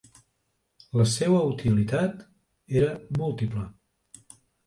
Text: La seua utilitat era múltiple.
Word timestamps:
La 0.99 1.05
seua 1.15 1.41
utilitat 1.49 2.25
era 2.81 2.89
múltiple. 3.21 3.67